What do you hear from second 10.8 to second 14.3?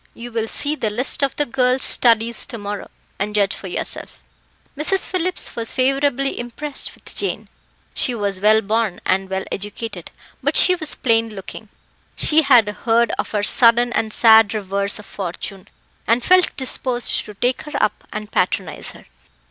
plain looking. She had heard of her sudden and